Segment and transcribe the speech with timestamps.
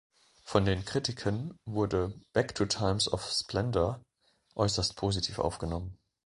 [0.43, 4.01] Von den Kritiken wurde "Back to Times of Splendor"
[4.55, 5.95] äußerst positiv aufgenommen.